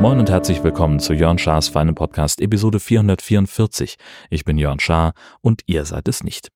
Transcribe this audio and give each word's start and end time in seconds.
Moin 0.00 0.20
und 0.20 0.30
herzlich 0.30 0.62
willkommen 0.62 1.00
zu 1.00 1.12
Jörn 1.12 1.38
Schars 1.38 1.68
feinem 1.68 1.94
Podcast 1.94 2.40
Episode 2.40 2.80
444. 2.80 3.96
Ich 4.30 4.44
bin 4.44 4.56
Jörn 4.56 4.80
Schaar 4.80 5.12
und 5.40 5.62
ihr 5.66 5.84
seid 5.84 6.08
es 6.08 6.22
nicht. 6.22 6.48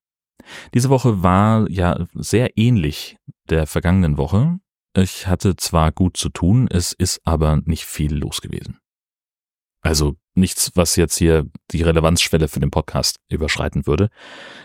Diese 0.75 0.89
Woche 0.91 1.23
war 1.23 1.69
ja 1.69 2.07
sehr 2.15 2.57
ähnlich 2.57 3.17
der 3.51 3.67
vergangenen 3.67 4.17
Woche. 4.17 4.59
Ich 4.97 5.27
hatte 5.27 5.57
zwar 5.57 5.93
gut 5.93 6.17
zu 6.17 6.29
tun, 6.29 6.69
es 6.71 6.93
ist 6.93 7.21
aber 7.25 7.61
nicht 7.65 7.85
viel 7.85 8.15
los 8.15 8.41
gewesen. 8.41 8.79
Also 9.81 10.15
nichts, 10.35 10.73
was 10.75 10.97
jetzt 10.97 11.17
hier 11.17 11.47
die 11.71 11.83
Relevanzschwelle 11.83 12.49
für 12.49 12.61
den 12.61 12.71
Podcast 12.71 13.17
überschreiten 13.29 13.87
würde. 13.87 14.09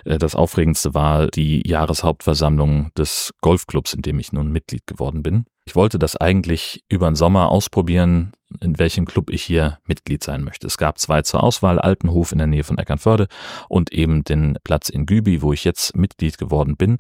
Äh, 0.05 0.17
das 0.17 0.35
Aufregendste 0.35 0.93
war 0.93 1.27
die 1.27 1.67
Jahreshauptversammlung 1.67 2.91
des 2.97 3.33
Golfclubs, 3.41 3.93
in 3.93 4.01
dem 4.01 4.19
ich 4.19 4.31
nun 4.31 4.51
Mitglied 4.51 4.87
geworden 4.87 5.23
bin. 5.23 5.45
Ich 5.65 5.75
wollte 5.75 5.99
das 5.99 6.15
eigentlich 6.15 6.85
über 6.87 7.09
den 7.09 7.15
Sommer 7.15 7.49
ausprobieren, 7.49 8.31
in 8.61 8.79
welchem 8.79 9.05
Club 9.05 9.29
ich 9.29 9.43
hier 9.43 9.79
Mitglied 9.85 10.23
sein 10.23 10.45
möchte. 10.45 10.65
Es 10.65 10.77
gab 10.77 10.97
zwei 10.97 11.23
zur 11.23 11.43
Auswahl, 11.43 11.77
Altenhof 11.77 12.31
in 12.31 12.37
der 12.37 12.47
Nähe 12.47 12.63
von 12.63 12.77
Eckernförde 12.77 13.27
und 13.67 13.91
eben 13.91 14.23
den 14.23 14.57
Platz 14.63 14.87
in 14.87 15.05
Gübi, 15.05 15.41
wo 15.41 15.51
ich 15.51 15.65
jetzt 15.65 15.93
Mitglied 15.97 16.37
geworden 16.37 16.77
bin. 16.77 16.97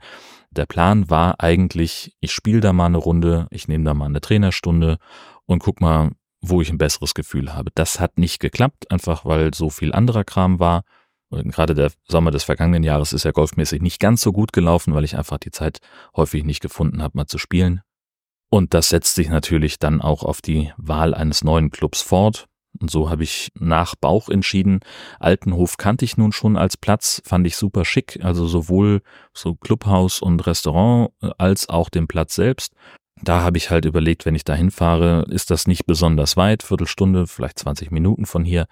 Der 0.51 0.65
Plan 0.65 1.09
war 1.09 1.39
eigentlich, 1.39 2.17
ich 2.19 2.33
spiele 2.33 2.59
da 2.59 2.73
mal 2.73 2.87
eine 2.87 2.97
Runde, 2.97 3.47
ich 3.51 3.69
nehme 3.69 3.85
da 3.85 3.93
mal 3.93 4.07
eine 4.07 4.19
Trainerstunde 4.19 4.97
und 5.45 5.59
guck 5.59 5.79
mal, 5.79 6.11
wo 6.41 6.61
ich 6.61 6.69
ein 6.69 6.77
besseres 6.77 7.13
Gefühl 7.13 7.53
habe. 7.53 7.71
Das 7.75 7.99
hat 7.99 8.17
nicht 8.17 8.39
geklappt, 8.39 8.91
einfach 8.91 9.25
weil 9.25 9.53
so 9.53 9.69
viel 9.69 9.93
anderer 9.93 10.23
Kram 10.23 10.59
war. 10.59 10.83
Und 11.29 11.51
gerade 11.51 11.75
der 11.75 11.91
Sommer 12.07 12.31
des 12.31 12.43
vergangenen 12.43 12.83
Jahres 12.83 13.11
ist 13.11 13.25
ja 13.25 13.31
golfmäßig 13.31 13.81
nicht 13.81 13.99
ganz 13.99 14.21
so 14.21 14.31
gut 14.31 14.53
gelaufen, 14.53 14.93
weil 14.93 15.03
ich 15.03 15.17
einfach 15.17 15.37
die 15.39 15.51
Zeit 15.51 15.79
häufig 16.15 16.45
nicht 16.45 16.61
gefunden 16.61 17.01
habe, 17.01 17.17
mal 17.17 17.27
zu 17.27 17.37
spielen. 17.37 17.81
Und 18.49 18.73
das 18.73 18.89
setzt 18.89 19.15
sich 19.15 19.29
natürlich 19.29 19.77
dann 19.77 20.01
auch 20.01 20.23
auf 20.23 20.41
die 20.41 20.71
Wahl 20.77 21.13
eines 21.13 21.43
neuen 21.43 21.69
Clubs 21.69 22.01
fort. 22.01 22.45
Und 22.79 22.91
so 22.91 23.09
habe 23.09 23.23
ich 23.23 23.49
nach 23.55 23.95
Bauch 23.95 24.29
entschieden. 24.29 24.79
Altenhof 25.19 25.77
kannte 25.77 26.05
ich 26.05 26.15
nun 26.15 26.31
schon 26.31 26.57
als 26.57 26.77
Platz, 26.77 27.21
fand 27.25 27.45
ich 27.47 27.55
super 27.55 27.83
schick. 27.85 28.19
Also 28.23 28.45
sowohl 28.47 29.01
so 29.33 29.55
Clubhaus 29.55 30.21
und 30.21 30.45
Restaurant 30.45 31.11
äh, 31.21 31.31
als 31.37 31.69
auch 31.69 31.89
den 31.89 32.07
Platz 32.07 32.35
selbst. 32.35 32.73
Da 33.21 33.41
habe 33.41 33.57
ich 33.57 33.69
halt 33.69 33.85
überlegt, 33.85 34.25
wenn 34.25 34.35
ich 34.35 34.43
da 34.43 34.53
hinfahre, 34.53 35.25
ist 35.29 35.49
das 35.51 35.67
nicht 35.67 35.85
besonders 35.85 36.37
weit, 36.37 36.63
Viertelstunde, 36.63 37.27
vielleicht 37.27 37.59
20 37.59 37.91
Minuten 37.91 38.25
von 38.25 38.45
hier. 38.45 38.67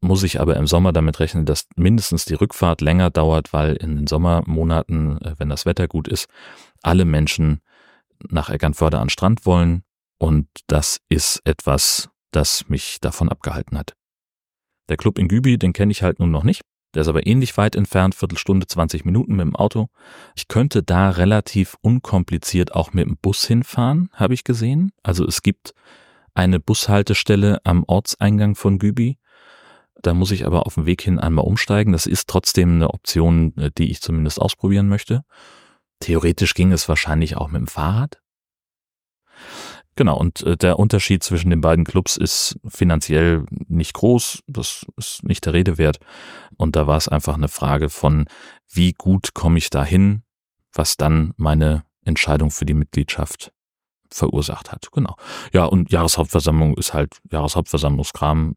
Muss 0.00 0.22
ich 0.22 0.40
aber 0.40 0.56
im 0.56 0.66
Sommer 0.66 0.92
damit 0.92 1.20
rechnen, 1.20 1.46
dass 1.46 1.66
mindestens 1.76 2.24
die 2.24 2.34
Rückfahrt 2.34 2.80
länger 2.80 3.10
dauert, 3.10 3.52
weil 3.52 3.76
in 3.76 3.96
den 3.96 4.06
Sommermonaten, 4.06 5.20
äh, 5.22 5.34
wenn 5.38 5.48
das 5.48 5.66
Wetter 5.66 5.88
gut 5.88 6.08
ist, 6.08 6.28
alle 6.82 7.04
Menschen 7.04 7.60
nach 8.28 8.50
Eckernförde 8.50 8.98
an 8.98 9.08
Strand 9.08 9.46
wollen. 9.46 9.82
Und 10.18 10.48
das 10.66 10.98
ist 11.08 11.40
etwas, 11.44 12.08
das 12.30 12.68
mich 12.68 12.98
davon 13.00 13.28
abgehalten 13.28 13.76
hat. 13.78 13.94
Der 14.88 14.96
Club 14.96 15.18
in 15.18 15.28
Gübi, 15.28 15.58
den 15.58 15.72
kenne 15.72 15.92
ich 15.92 16.02
halt 16.02 16.18
nun 16.20 16.30
noch 16.30 16.44
nicht. 16.44 16.62
Der 16.96 17.02
ist 17.02 17.08
aber 17.08 17.26
ähnlich 17.26 17.58
weit 17.58 17.76
entfernt, 17.76 18.14
Viertelstunde, 18.14 18.66
20 18.66 19.04
Minuten 19.04 19.36
mit 19.36 19.44
dem 19.44 19.54
Auto. 19.54 19.90
Ich 20.34 20.48
könnte 20.48 20.82
da 20.82 21.10
relativ 21.10 21.76
unkompliziert 21.82 22.74
auch 22.74 22.94
mit 22.94 23.04
dem 23.06 23.18
Bus 23.18 23.44
hinfahren, 23.44 24.08
habe 24.14 24.32
ich 24.32 24.44
gesehen. 24.44 24.92
Also 25.02 25.26
es 25.26 25.42
gibt 25.42 25.74
eine 26.32 26.58
Bushaltestelle 26.58 27.58
am 27.64 27.84
Ortseingang 27.86 28.54
von 28.54 28.78
Gübi. 28.78 29.18
Da 30.00 30.14
muss 30.14 30.30
ich 30.30 30.46
aber 30.46 30.64
auf 30.64 30.76
dem 30.76 30.86
Weg 30.86 31.02
hin 31.02 31.18
einmal 31.18 31.44
umsteigen. 31.44 31.92
Das 31.92 32.06
ist 32.06 32.28
trotzdem 32.30 32.76
eine 32.76 32.88
Option, 32.88 33.54
äh, 33.58 33.70
die 33.76 33.90
ich 33.90 34.00
zumindest 34.00 34.40
ausprobieren 34.40 34.88
möchte. 34.88 35.22
Theoretisch 36.00 36.54
ging 36.54 36.72
es 36.72 36.88
wahrscheinlich 36.88 37.36
auch 37.36 37.48
mit 37.48 37.60
dem 37.60 37.66
Fahrrad. 37.66 38.22
Genau, 39.96 40.18
und 40.18 40.42
äh, 40.42 40.56
der 40.56 40.78
Unterschied 40.78 41.24
zwischen 41.24 41.50
den 41.50 41.62
beiden 41.62 41.84
Clubs 41.84 42.18
ist 42.18 42.60
finanziell 42.68 43.46
nicht 43.50 43.94
groß, 43.94 44.42
das 44.46 44.84
ist 44.96 45.24
nicht 45.24 45.46
der 45.46 45.54
Rede 45.54 45.78
wert. 45.78 45.98
Und 46.58 46.76
da 46.76 46.86
war 46.86 46.98
es 46.98 47.08
einfach 47.08 47.34
eine 47.34 47.48
Frage 47.48 47.88
von, 47.88 48.26
wie 48.70 48.92
gut 48.92 49.32
komme 49.32 49.58
ich 49.58 49.70
dahin, 49.70 50.22
was 50.72 50.98
dann 50.98 51.32
meine 51.36 51.84
Entscheidung 52.04 52.50
für 52.50 52.66
die 52.66 52.74
Mitgliedschaft 52.74 53.52
verursacht 54.10 54.70
hat. 54.70 54.92
Genau. 54.92 55.16
Ja, 55.52 55.64
und 55.64 55.90
Jahreshauptversammlung 55.90 56.76
ist 56.76 56.94
halt 56.94 57.18
Jahreshauptversammlungskram. 57.30 58.54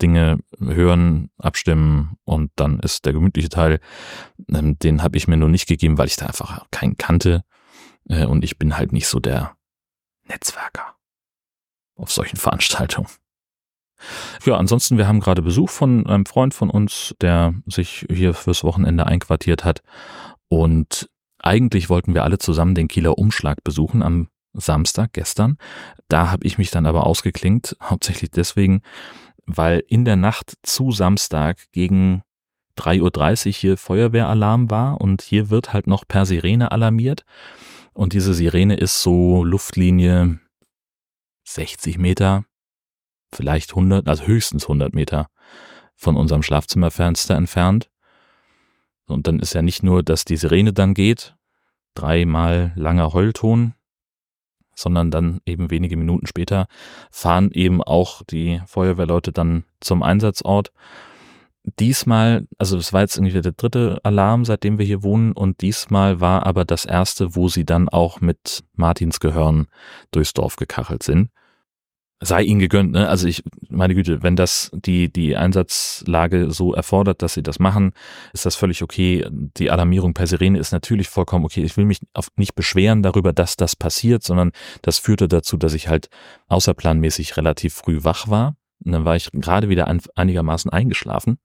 Dinge 0.00 0.40
hören, 0.58 1.30
abstimmen 1.38 2.16
und 2.24 2.50
dann 2.56 2.80
ist 2.80 3.04
der 3.04 3.12
gemütliche 3.12 3.50
Teil, 3.50 3.78
ähm, 4.52 4.76
den 4.80 5.00
habe 5.00 5.16
ich 5.16 5.28
mir 5.28 5.36
nur 5.36 5.48
nicht 5.48 5.68
gegeben, 5.68 5.96
weil 5.96 6.08
ich 6.08 6.16
da 6.16 6.26
einfach 6.26 6.66
keinen 6.72 6.96
kannte. 6.96 7.44
Äh, 8.08 8.26
und 8.26 8.42
ich 8.42 8.58
bin 8.58 8.76
halt 8.76 8.92
nicht 8.92 9.06
so 9.06 9.20
der 9.20 9.54
Netzwerker 10.32 10.96
auf 11.96 12.10
solchen 12.10 12.36
Veranstaltungen. 12.36 13.08
Ja, 14.44 14.56
ansonsten, 14.56 14.98
wir 14.98 15.06
haben 15.06 15.20
gerade 15.20 15.42
Besuch 15.42 15.70
von 15.70 16.06
einem 16.06 16.26
Freund 16.26 16.54
von 16.54 16.70
uns, 16.70 17.14
der 17.20 17.54
sich 17.66 18.06
hier 18.10 18.34
fürs 18.34 18.64
Wochenende 18.64 19.06
einquartiert 19.06 19.64
hat. 19.64 19.82
Und 20.48 21.08
eigentlich 21.38 21.88
wollten 21.88 22.14
wir 22.14 22.24
alle 22.24 22.38
zusammen 22.38 22.74
den 22.74 22.88
Kieler 22.88 23.18
Umschlag 23.18 23.62
besuchen 23.62 24.02
am 24.02 24.28
Samstag, 24.52 25.12
gestern. 25.12 25.56
Da 26.08 26.30
habe 26.30 26.46
ich 26.46 26.58
mich 26.58 26.70
dann 26.70 26.86
aber 26.86 27.06
ausgeklingt, 27.06 27.76
hauptsächlich 27.82 28.30
deswegen, 28.30 28.82
weil 29.46 29.82
in 29.86 30.04
der 30.04 30.16
Nacht 30.16 30.54
zu 30.62 30.90
Samstag 30.90 31.58
gegen 31.72 32.22
3.30 32.78 33.46
Uhr 33.46 33.52
hier 33.52 33.76
Feuerwehralarm 33.76 34.70
war 34.70 35.00
und 35.00 35.22
hier 35.22 35.50
wird 35.50 35.72
halt 35.72 35.86
noch 35.86 36.06
per 36.08 36.26
Sirene 36.26 36.72
alarmiert. 36.72 37.24
Und 37.94 38.12
diese 38.14 38.34
Sirene 38.34 38.76
ist 38.76 39.02
so 39.02 39.44
Luftlinie 39.44 40.40
60 41.44 41.98
Meter, 41.98 42.44
vielleicht 43.32 43.70
100, 43.70 44.08
also 44.08 44.26
höchstens 44.26 44.64
100 44.64 44.94
Meter 44.94 45.28
von 45.94 46.16
unserem 46.16 46.42
Schlafzimmerfenster 46.42 47.34
entfernt. 47.34 47.90
Und 49.06 49.26
dann 49.26 49.40
ist 49.40 49.54
ja 49.54 49.62
nicht 49.62 49.82
nur, 49.82 50.02
dass 50.02 50.24
die 50.24 50.36
Sirene 50.36 50.72
dann 50.72 50.94
geht, 50.94 51.36
dreimal 51.94 52.72
langer 52.76 53.12
Heulton, 53.12 53.74
sondern 54.74 55.10
dann 55.10 55.40
eben 55.44 55.70
wenige 55.70 55.96
Minuten 55.96 56.26
später 56.26 56.66
fahren 57.10 57.50
eben 57.52 57.82
auch 57.82 58.22
die 58.22 58.62
Feuerwehrleute 58.66 59.32
dann 59.32 59.64
zum 59.80 60.02
Einsatzort 60.02 60.72
diesmal, 61.64 62.46
also 62.58 62.76
es 62.76 62.92
war 62.92 63.02
jetzt 63.02 63.16
irgendwie 63.16 63.40
der 63.40 63.52
dritte 63.52 64.00
Alarm, 64.02 64.44
seitdem 64.44 64.78
wir 64.78 64.86
hier 64.86 65.02
wohnen, 65.02 65.32
und 65.32 65.60
diesmal 65.60 66.20
war 66.20 66.46
aber 66.46 66.64
das 66.64 66.84
erste, 66.84 67.36
wo 67.36 67.48
sie 67.48 67.64
dann 67.64 67.88
auch 67.88 68.20
mit 68.20 68.64
Martins 68.74 69.20
Gehörn 69.20 69.66
durchs 70.10 70.32
Dorf 70.32 70.56
gekachelt 70.56 71.02
sind. 71.02 71.30
Sei 72.24 72.42
ihnen 72.42 72.60
gegönnt, 72.60 72.92
ne? 72.92 73.08
Also 73.08 73.26
ich, 73.26 73.42
meine 73.68 73.96
Güte, 73.96 74.22
wenn 74.22 74.36
das 74.36 74.70
die, 74.72 75.12
die 75.12 75.36
Einsatzlage 75.36 76.52
so 76.52 76.72
erfordert, 76.72 77.20
dass 77.20 77.34
sie 77.34 77.42
das 77.42 77.58
machen, 77.58 77.94
ist 78.32 78.46
das 78.46 78.54
völlig 78.54 78.84
okay. 78.84 79.26
Die 79.56 79.72
Alarmierung 79.72 80.14
per 80.14 80.28
Sirene 80.28 80.60
ist 80.60 80.70
natürlich 80.70 81.08
vollkommen 81.08 81.44
okay. 81.44 81.64
Ich 81.64 81.76
will 81.76 81.84
mich 81.84 81.98
nicht 82.36 82.54
beschweren 82.54 83.02
darüber, 83.02 83.32
dass 83.32 83.56
das 83.56 83.74
passiert, 83.74 84.22
sondern 84.22 84.52
das 84.82 84.98
führte 84.98 85.26
dazu, 85.26 85.56
dass 85.56 85.74
ich 85.74 85.88
halt 85.88 86.10
außerplanmäßig 86.46 87.36
relativ 87.36 87.74
früh 87.74 88.04
wach 88.04 88.28
war. 88.28 88.54
Und 88.84 88.92
dann 88.92 89.04
war 89.04 89.16
ich 89.16 89.30
gerade 89.32 89.68
wieder 89.68 89.92
einigermaßen 90.14 90.70
eingeschlafen 90.70 91.38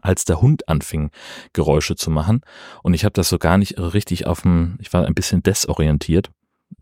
als 0.00 0.24
der 0.24 0.40
Hund 0.40 0.68
anfing, 0.68 1.10
Geräusche 1.52 1.96
zu 1.96 2.10
machen. 2.10 2.42
Und 2.82 2.94
ich 2.94 3.04
habe 3.04 3.12
das 3.12 3.28
so 3.28 3.38
gar 3.38 3.58
nicht 3.58 3.78
richtig 3.78 4.26
auf 4.26 4.42
dem, 4.42 4.76
ich 4.80 4.92
war 4.92 5.04
ein 5.04 5.14
bisschen 5.14 5.42
desorientiert. 5.42 6.30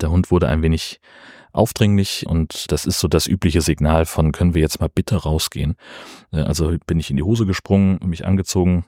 Der 0.00 0.10
Hund 0.10 0.30
wurde 0.30 0.48
ein 0.48 0.62
wenig 0.62 1.00
aufdringlich 1.52 2.26
und 2.26 2.70
das 2.70 2.86
ist 2.86 3.00
so 3.00 3.08
das 3.08 3.26
übliche 3.26 3.60
Signal 3.60 4.06
von, 4.06 4.32
können 4.32 4.54
wir 4.54 4.62
jetzt 4.62 4.80
mal 4.80 4.88
bitte 4.88 5.16
rausgehen. 5.16 5.76
Äh, 6.32 6.42
also 6.42 6.74
bin 6.86 7.00
ich 7.00 7.10
in 7.10 7.16
die 7.16 7.22
Hose 7.22 7.46
gesprungen, 7.46 7.98
mich 8.04 8.24
angezogen, 8.24 8.84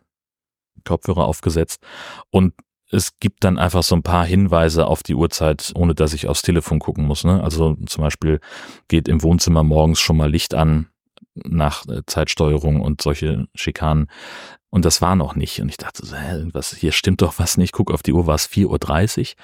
Kopfhörer 0.85 1.27
aufgesetzt 1.27 1.83
und 2.31 2.55
es 2.93 3.19
gibt 3.19 3.43
dann 3.43 3.59
einfach 3.59 3.83
so 3.83 3.97
ein 3.97 4.03
paar 4.03 4.27
Hinweise 4.27 4.87
auf 4.87 5.03
die 5.03 5.15
Uhrzeit, 5.15 5.73
ohne 5.75 5.95
dass 5.95 6.13
ich 6.13 6.29
aufs 6.29 6.43
Telefon 6.43 6.79
gucken 6.79 7.07
muss. 7.07 7.25
Ne? 7.25 7.43
Also 7.43 7.75
zum 7.87 8.05
Beispiel 8.05 8.39
geht 8.89 9.09
im 9.09 9.23
Wohnzimmer 9.23 9.63
morgens 9.63 9.99
schon 9.99 10.19
mal 10.19 10.31
Licht 10.31 10.53
an, 10.53 10.89
nach 11.35 11.87
äh, 11.89 12.03
Zeitsteuerung 12.07 12.81
und 12.81 13.03
solche 13.03 13.47
Schikanen. 13.55 14.09
Und 14.71 14.85
das 14.87 15.03
war 15.03 15.17
noch 15.17 15.35
nicht. 15.35 15.61
Und 15.61 15.69
ich 15.69 15.77
dachte 15.77 16.05
so, 16.05 16.17
hä, 16.17 16.49
hier 16.77 16.93
stimmt 16.93 17.21
doch 17.21 17.39
was 17.39 17.59
nicht. 17.59 17.73
Guck 17.73 17.93
auf 17.93 18.03
die 18.03 18.13
Uhr, 18.13 18.27
war 18.27 18.37
es 18.37 18.49
4.30 18.49 19.35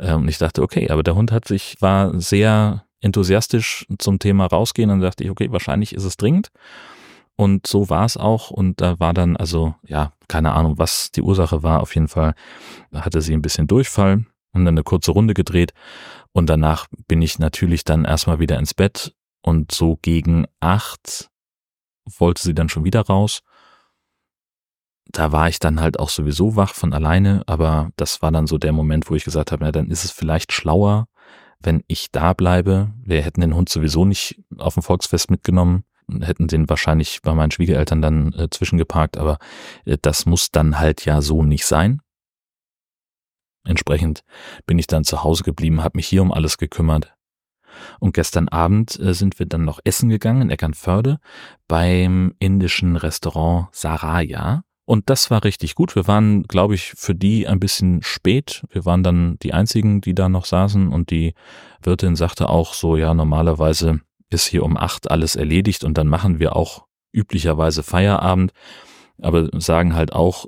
Uhr. 0.00 0.06
Ähm, 0.06 0.22
und 0.22 0.28
ich 0.28 0.38
dachte, 0.38 0.62
okay, 0.62 0.90
aber 0.90 1.02
der 1.02 1.14
Hund 1.14 1.30
hat 1.30 1.46
sich, 1.46 1.76
war 1.80 2.18
sehr 2.20 2.84
enthusiastisch 3.00 3.86
zum 3.98 4.18
Thema 4.18 4.46
rausgehen. 4.46 4.90
Und 4.90 5.00
dachte 5.00 5.22
ich, 5.22 5.30
okay, 5.30 5.52
wahrscheinlich 5.52 5.94
ist 5.94 6.04
es 6.04 6.16
dringend. 6.16 6.48
Und 7.36 7.66
so 7.66 7.88
war 7.88 8.04
es 8.04 8.16
auch. 8.16 8.50
Und 8.50 8.80
da 8.80 8.98
war 8.98 9.14
dann, 9.14 9.36
also, 9.36 9.74
ja, 9.86 10.12
keine 10.26 10.52
Ahnung, 10.52 10.78
was 10.78 11.12
die 11.12 11.22
Ursache 11.22 11.62
war. 11.62 11.80
Auf 11.80 11.94
jeden 11.94 12.08
Fall 12.08 12.34
hatte 12.92 13.20
sie 13.22 13.32
ein 13.32 13.42
bisschen 13.42 13.68
Durchfall 13.68 14.24
und 14.52 14.64
dann 14.64 14.74
eine 14.74 14.82
kurze 14.82 15.12
Runde 15.12 15.34
gedreht. 15.34 15.72
Und 16.32 16.50
danach 16.50 16.88
bin 17.06 17.22
ich 17.22 17.38
natürlich 17.38 17.84
dann 17.84 18.04
erstmal 18.04 18.40
wieder 18.40 18.58
ins 18.58 18.74
Bett 18.74 19.14
und 19.44 19.72
so 19.72 19.98
gegen 20.00 20.46
acht 20.60 21.30
wollte 22.18 22.42
sie 22.42 22.54
dann 22.54 22.68
schon 22.68 22.84
wieder 22.84 23.02
raus. 23.02 23.42
da 25.12 25.32
war 25.32 25.48
ich 25.48 25.58
dann 25.58 25.80
halt 25.80 25.98
auch 26.00 26.08
sowieso 26.08 26.56
wach 26.56 26.74
von 26.74 26.92
alleine, 26.92 27.42
aber 27.46 27.90
das 27.96 28.22
war 28.22 28.32
dann 28.32 28.46
so 28.46 28.58
der 28.58 28.72
Moment, 28.72 29.08
wo 29.10 29.14
ich 29.14 29.24
gesagt 29.24 29.52
habe, 29.52 29.64
na, 29.64 29.70
dann 29.70 29.90
ist 29.90 30.04
es 30.04 30.10
vielleicht 30.10 30.52
schlauer, 30.52 31.06
wenn 31.60 31.84
ich 31.86 32.10
da 32.10 32.32
bleibe. 32.32 32.92
Wir 33.02 33.22
hätten 33.22 33.40
den 33.42 33.54
Hund 33.54 33.68
sowieso 33.68 34.04
nicht 34.04 34.42
auf 34.58 34.74
dem 34.74 34.82
Volksfest 34.82 35.30
mitgenommen, 35.30 35.84
hätten 36.20 36.48
den 36.48 36.68
wahrscheinlich 36.68 37.20
bei 37.22 37.34
meinen 37.34 37.50
Schwiegereltern 37.50 38.02
dann 38.02 38.32
äh, 38.32 38.48
zwischengeparkt, 38.50 39.16
aber 39.18 39.38
äh, 39.84 39.98
das 40.00 40.26
muss 40.26 40.50
dann 40.50 40.78
halt 40.78 41.04
ja 41.04 41.20
so 41.22 41.42
nicht 41.42 41.66
sein. 41.66 42.00
Entsprechend 43.66 44.24
bin 44.66 44.78
ich 44.78 44.86
dann 44.86 45.04
zu 45.04 45.22
Hause 45.22 45.42
geblieben, 45.44 45.82
habe 45.82 45.98
mich 45.98 46.08
hier 46.08 46.22
um 46.22 46.32
alles 46.32 46.58
gekümmert. 46.58 47.14
Und 48.00 48.14
gestern 48.14 48.48
Abend 48.48 48.98
äh, 48.98 49.14
sind 49.14 49.38
wir 49.38 49.46
dann 49.46 49.64
noch 49.64 49.80
essen 49.84 50.08
gegangen 50.08 50.42
in 50.42 50.50
Eckernförde 50.50 51.18
beim 51.68 52.34
indischen 52.38 52.96
Restaurant 52.96 53.68
Saraya. 53.72 54.64
Und 54.86 55.08
das 55.08 55.30
war 55.30 55.44
richtig 55.44 55.74
gut. 55.74 55.96
Wir 55.96 56.06
waren, 56.06 56.42
glaube 56.42 56.74
ich, 56.74 56.92
für 56.94 57.14
die 57.14 57.48
ein 57.48 57.58
bisschen 57.58 58.02
spät. 58.02 58.64
Wir 58.70 58.84
waren 58.84 59.02
dann 59.02 59.38
die 59.42 59.54
einzigen, 59.54 60.00
die 60.00 60.14
da 60.14 60.28
noch 60.28 60.44
saßen 60.44 60.88
und 60.88 61.10
die 61.10 61.34
Wirtin 61.82 62.16
sagte 62.16 62.50
auch 62.50 62.74
so, 62.74 62.96
ja, 62.96 63.14
normalerweise 63.14 64.00
ist 64.28 64.46
hier 64.46 64.62
um 64.62 64.76
acht 64.76 65.10
alles 65.10 65.36
erledigt 65.36 65.84
und 65.84 65.96
dann 65.96 66.08
machen 66.08 66.38
wir 66.38 66.54
auch 66.54 66.84
üblicherweise 67.12 67.82
Feierabend. 67.82 68.52
Aber 69.22 69.48
sagen 69.60 69.94
halt 69.94 70.12
auch, 70.12 70.46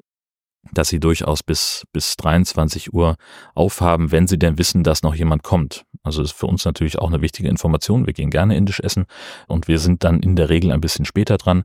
dass 0.72 0.88
sie 0.88 1.00
durchaus 1.00 1.42
bis, 1.42 1.84
bis 1.92 2.16
23 2.16 2.92
Uhr 2.92 3.16
aufhaben, 3.54 4.10
wenn 4.10 4.26
sie 4.26 4.38
denn 4.38 4.58
wissen, 4.58 4.82
dass 4.82 5.02
noch 5.02 5.14
jemand 5.14 5.42
kommt. 5.44 5.84
Also 6.06 6.22
ist 6.22 6.32
für 6.32 6.46
uns 6.46 6.64
natürlich 6.64 6.98
auch 6.98 7.08
eine 7.08 7.20
wichtige 7.20 7.48
Information. 7.48 8.06
Wir 8.06 8.12
gehen 8.12 8.30
gerne 8.30 8.56
indisch 8.56 8.80
essen 8.80 9.06
und 9.48 9.68
wir 9.68 9.78
sind 9.78 10.04
dann 10.04 10.20
in 10.20 10.36
der 10.36 10.48
Regel 10.48 10.72
ein 10.72 10.80
bisschen 10.80 11.04
später 11.04 11.36
dran, 11.36 11.64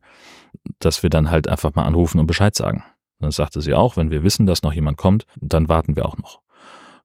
dass 0.79 1.03
wir 1.03 1.09
dann 1.09 1.29
halt 1.29 1.47
einfach 1.47 1.75
mal 1.75 1.85
anrufen 1.85 2.19
und 2.19 2.27
Bescheid 2.27 2.55
sagen. 2.55 2.83
Dann 3.19 3.31
sagte 3.31 3.61
sie 3.61 3.75
auch, 3.75 3.97
wenn 3.97 4.09
wir 4.09 4.23
wissen, 4.23 4.47
dass 4.47 4.63
noch 4.63 4.73
jemand 4.73 4.97
kommt, 4.97 5.25
dann 5.35 5.69
warten 5.69 5.95
wir 5.95 6.05
auch 6.05 6.17
noch. 6.17 6.41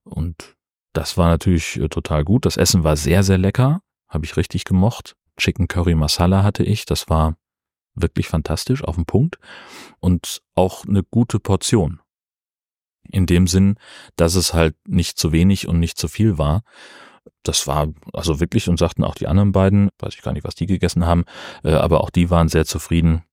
Und 0.03 0.55
das 0.93 1.15
war 1.15 1.27
natürlich 1.27 1.79
äh, 1.79 1.89
total 1.89 2.23
gut. 2.23 2.45
Das 2.45 2.57
Essen 2.57 2.83
war 2.83 2.95
sehr, 2.95 3.21
sehr 3.21 3.37
lecker. 3.37 3.81
Habe 4.07 4.25
ich 4.25 4.35
richtig 4.35 4.63
gemocht. 4.63 5.15
Chicken 5.37 5.67
Curry 5.67 5.93
Masala 5.93 6.41
hatte 6.41 6.63
ich. 6.63 6.85
Das 6.85 7.07
war 7.07 7.35
wirklich 7.93 8.27
fantastisch 8.27 8.83
auf 8.83 8.95
den 8.95 9.05
Punkt 9.05 9.37
und 9.99 10.41
auch 10.55 10.85
eine 10.85 11.03
gute 11.03 11.39
Portion. 11.39 11.99
In 13.09 13.25
dem 13.25 13.47
Sinn, 13.47 13.75
dass 14.15 14.35
es 14.35 14.53
halt 14.53 14.75
nicht 14.87 15.17
zu 15.17 15.31
wenig 15.31 15.67
und 15.67 15.79
nicht 15.79 15.97
zu 15.97 16.07
viel 16.07 16.37
war. 16.37 16.63
Das 17.43 17.67
war 17.67 17.87
also 18.13 18.39
wirklich 18.39 18.67
und 18.67 18.77
sagten 18.77 19.03
auch 19.03 19.15
die 19.15 19.27
anderen 19.27 19.51
beiden, 19.51 19.89
weiß 19.99 20.15
ich 20.15 20.21
gar 20.21 20.33
nicht, 20.33 20.43
was 20.43 20.55
die 20.55 20.65
gegessen 20.65 21.05
haben, 21.05 21.23
äh, 21.63 21.73
aber 21.73 22.01
auch 22.01 22.09
die 22.09 22.29
waren 22.29 22.49
sehr 22.49 22.65
zufrieden. 22.65 23.23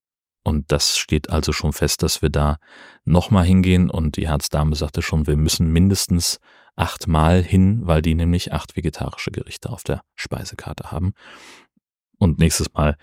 Und 0.45 0.71
das 0.71 0.99
steht 0.99 1.31
also 1.31 1.53
schon 1.53 1.73
fest, 1.73 2.03
dass 2.03 2.21
wir 2.21 2.29
da 2.29 2.59
nochmal 3.05 3.45
hingehen. 3.45 3.91
Und 3.91 4.17
die 4.17 4.29
Herzdame 4.29 4.77
sagte 4.77 5.01
schon, 5.01 5.27
wir 5.27 5.37
müssen 5.37 5.73
mindestens 5.73 6.39
achtmal 6.77 7.43
hin, 7.43 7.81
weil 7.87 8.03
die 8.03 8.15
nämlich 8.15 8.53
acht 8.53 8.77
vegetarische 8.77 9.31
Gerichte 9.31 9.71
auf 9.71 9.85
der 9.85 10.03
Speisekarte 10.17 10.91
haben. 10.91 11.15
Und 12.19 12.39
nächstes 12.39 12.73
Mal 12.75 12.97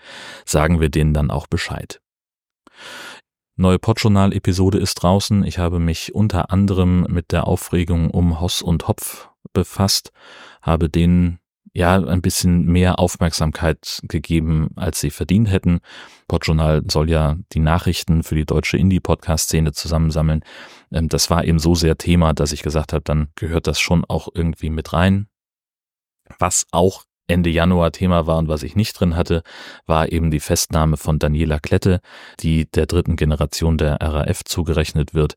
sagen 0.46 0.80
wir 0.80 0.88
denen 0.88 1.14
dann 1.14 1.30
auch 1.30 1.46
Bescheid. 1.48 2.00
Neue 3.56 3.78
Podjournal-Episode 3.78 4.78
ist 4.78 4.94
draußen. 4.94 5.44
Ich 5.44 5.58
habe 5.58 5.78
mich 5.78 6.14
unter 6.14 6.50
anderem 6.50 7.02
mit 7.08 7.32
der 7.32 7.46
Aufregung 7.46 8.10
um 8.10 8.40
Hoss 8.40 8.62
und 8.62 8.88
Hopf 8.88 9.28
befasst, 9.52 10.10
habe 10.62 10.88
denen 10.88 11.38
ja 11.74 11.96
ein 11.96 12.20
bisschen 12.20 12.64
mehr 12.66 12.98
Aufmerksamkeit 12.98 14.00
gegeben, 14.02 14.70
als 14.76 15.00
sie 15.00 15.10
verdient 15.10 15.50
hätten. 15.50 15.80
Podjournal 16.28 16.82
soll 16.90 17.10
ja 17.10 17.36
die 17.52 17.60
Nachrichten 17.60 18.22
für 18.22 18.34
die 18.34 18.44
deutsche 18.44 18.76
Indie-Podcast-Szene 18.76 19.72
zusammensammeln. 19.72 20.44
Ähm, 20.92 21.08
das 21.08 21.30
war 21.30 21.44
eben 21.44 21.58
so 21.58 21.74
sehr 21.74 21.96
Thema, 21.96 22.34
dass 22.34 22.52
ich 22.52 22.62
gesagt 22.62 22.92
habe, 22.92 23.02
dann 23.02 23.28
gehört 23.36 23.66
das 23.66 23.80
schon 23.80 24.04
auch 24.04 24.28
irgendwie 24.34 24.70
mit 24.70 24.92
rein. 24.92 25.28
Was 26.38 26.66
auch 26.72 27.04
Ende 27.32 27.50
Januar 27.50 27.92
Thema 27.92 28.26
war 28.26 28.38
und 28.38 28.48
was 28.48 28.62
ich 28.62 28.76
nicht 28.76 28.98
drin 28.98 29.16
hatte, 29.16 29.42
war 29.86 30.12
eben 30.12 30.30
die 30.30 30.40
Festnahme 30.40 30.96
von 30.96 31.18
Daniela 31.18 31.58
Klette, 31.58 32.00
die 32.40 32.70
der 32.70 32.86
dritten 32.86 33.16
Generation 33.16 33.78
der 33.78 33.98
RAF 34.00 34.44
zugerechnet 34.44 35.14
wird. 35.14 35.34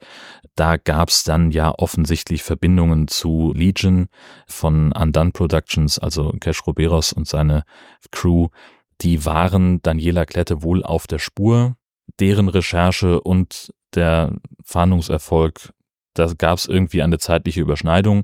Da 0.56 0.78
gab 0.78 1.10
es 1.10 1.24
dann 1.24 1.52
ja 1.52 1.74
offensichtlich 1.78 2.44
Verbindungen 2.44 3.08
zu 3.08 3.54
Legion 3.56 4.08
von 4.48 4.92
Undone 4.92 5.32
Productions, 5.32 6.00
also 6.00 6.32
Cash 6.40 6.66
Roberos 6.68 7.14
und 7.14 7.28
seine 7.28 7.64
Crew. 8.12 8.48
Die 9.02 9.26
waren 9.26 9.82
Daniela 9.82 10.26
Klette 10.26 10.64
wohl 10.64 10.84
auf 10.84 11.08
der 11.08 11.20
Spur. 11.20 11.76
Deren 12.20 12.48
Recherche 12.48 13.20
und 13.20 13.74
der 13.96 14.34
Fahndungserfolg, 14.64 15.74
da 16.14 16.32
gab 16.38 16.58
es 16.58 16.68
irgendwie 16.68 17.02
eine 17.02 17.18
zeitliche 17.18 17.62
Überschneidung. 17.62 18.24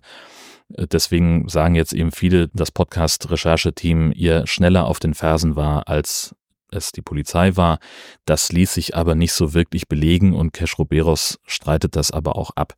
Deswegen 0.77 1.47
sagen 1.47 1.75
jetzt 1.75 1.93
eben 1.93 2.11
viele, 2.11 2.49
das 2.53 2.71
Podcast-Rechercheteam 2.71 4.11
ihr 4.15 4.47
schneller 4.47 4.85
auf 4.85 4.99
den 4.99 5.13
Fersen 5.13 5.55
war, 5.55 5.87
als 5.87 6.35
es 6.71 6.91
die 6.91 7.01
Polizei 7.01 7.55
war. 7.57 7.79
Das 8.25 8.51
ließ 8.51 8.73
sich 8.73 8.95
aber 8.95 9.15
nicht 9.15 9.33
so 9.33 9.53
wirklich 9.53 9.87
belegen 9.87 10.33
und 10.33 10.53
Cash 10.53 10.79
Roberos 10.79 11.39
streitet 11.45 11.95
das 11.95 12.11
aber 12.11 12.35
auch 12.35 12.51
ab. 12.51 12.75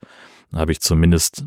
Habe 0.53 0.71
ich 0.71 0.81
zumindest 0.81 1.45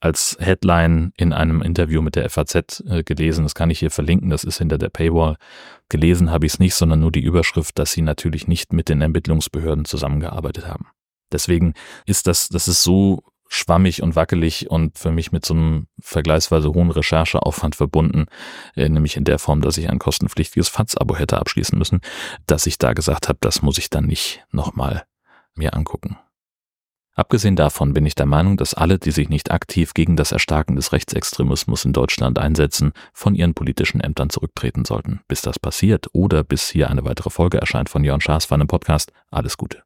als 0.00 0.36
Headline 0.38 1.12
in 1.16 1.32
einem 1.32 1.62
Interview 1.62 2.02
mit 2.02 2.16
der 2.16 2.28
FAZ 2.28 2.84
äh, 2.86 3.02
gelesen. 3.02 3.44
Das 3.44 3.54
kann 3.54 3.70
ich 3.70 3.78
hier 3.78 3.90
verlinken, 3.90 4.30
das 4.30 4.44
ist 4.44 4.58
hinter 4.58 4.78
der 4.78 4.90
Paywall. 4.90 5.36
Gelesen 5.88 6.30
habe 6.30 6.46
ich 6.46 6.54
es 6.54 6.58
nicht, 6.58 6.74
sondern 6.74 7.00
nur 7.00 7.12
die 7.12 7.22
Überschrift, 7.22 7.78
dass 7.78 7.92
sie 7.92 8.02
natürlich 8.02 8.46
nicht 8.46 8.72
mit 8.72 8.88
den 8.88 9.00
Ermittlungsbehörden 9.00 9.84
zusammengearbeitet 9.84 10.66
haben. 10.66 10.88
Deswegen 11.32 11.74
ist 12.04 12.26
das, 12.26 12.48
das 12.48 12.68
ist 12.68 12.82
so 12.82 13.22
schwammig 13.48 14.02
und 14.02 14.16
wackelig 14.16 14.70
und 14.70 14.98
für 14.98 15.10
mich 15.10 15.32
mit 15.32 15.44
so 15.44 15.54
einem 15.54 15.86
vergleichsweise 16.00 16.72
hohen 16.72 16.90
Rechercheaufwand 16.90 17.76
verbunden, 17.76 18.26
äh, 18.74 18.88
nämlich 18.88 19.16
in 19.16 19.24
der 19.24 19.38
Form, 19.38 19.60
dass 19.60 19.78
ich 19.78 19.88
ein 19.88 19.98
kostenpflichtiges 19.98 20.68
FATS-Abo 20.68 21.16
hätte 21.16 21.38
abschließen 21.38 21.78
müssen, 21.78 22.00
dass 22.46 22.66
ich 22.66 22.78
da 22.78 22.92
gesagt 22.92 23.28
habe, 23.28 23.38
das 23.40 23.62
muss 23.62 23.78
ich 23.78 23.90
dann 23.90 24.06
nicht 24.06 24.44
nochmal 24.50 25.04
mir 25.54 25.74
angucken. 25.74 26.18
Abgesehen 27.16 27.56
davon 27.56 27.94
bin 27.94 28.04
ich 28.04 28.14
der 28.14 28.26
Meinung, 28.26 28.58
dass 28.58 28.74
alle, 28.74 28.98
die 28.98 29.10
sich 29.10 29.30
nicht 29.30 29.50
aktiv 29.50 29.94
gegen 29.94 30.16
das 30.16 30.32
Erstarken 30.32 30.76
des 30.76 30.92
Rechtsextremismus 30.92 31.86
in 31.86 31.94
Deutschland 31.94 32.38
einsetzen, 32.38 32.92
von 33.14 33.34
ihren 33.34 33.54
politischen 33.54 34.02
Ämtern 34.02 34.28
zurücktreten 34.28 34.84
sollten. 34.84 35.20
Bis 35.26 35.40
das 35.40 35.58
passiert 35.58 36.08
oder 36.12 36.44
bis 36.44 36.68
hier 36.68 36.90
eine 36.90 37.06
weitere 37.06 37.30
Folge 37.30 37.56
erscheint 37.58 37.88
von 37.88 38.04
Jörn 38.04 38.20
Schaas 38.20 38.44
für 38.44 38.54
einen 38.54 38.68
Podcast, 38.68 39.12
alles 39.30 39.56
Gute. 39.56 39.82